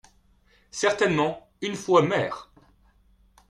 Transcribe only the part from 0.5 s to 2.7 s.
Certainement, une fois maire…